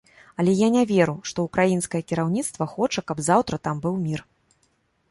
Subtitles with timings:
[0.43, 4.29] Але я не веру, што ўкраінскае кіраўніцтва хоча, каб заўтра там быў мір.